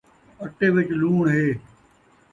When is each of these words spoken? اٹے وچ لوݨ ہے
اٹے 0.43 0.67
وچ 0.75 0.89
لوݨ 0.99 1.21
ہے 1.33 1.45